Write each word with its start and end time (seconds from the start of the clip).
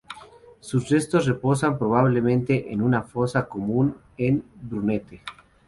Sus 0.61 0.89
restos 0.89 1.27
reposan 1.27 1.77
probablemente 1.77 2.73
en 2.73 2.81
una 2.81 3.03
fosa 3.03 3.47
común 3.47 3.95
en 4.17 4.43
Brunete. 4.59 5.21